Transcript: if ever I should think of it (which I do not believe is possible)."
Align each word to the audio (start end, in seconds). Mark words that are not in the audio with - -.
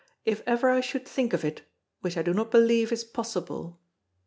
if 0.25 0.41
ever 0.47 0.71
I 0.71 0.81
should 0.81 1.07
think 1.07 1.31
of 1.31 1.45
it 1.45 1.61
(which 1.99 2.17
I 2.17 2.23
do 2.23 2.33
not 2.33 2.49
believe 2.49 2.91
is 2.91 3.03
possible)." 3.03 3.79